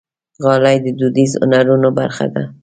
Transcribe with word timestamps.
غالۍ 0.43 0.77
د 0.81 0.87
دودیزو 0.99 1.37
هنرونو 1.43 1.89
برخه 1.99 2.25
ده. 2.33 2.43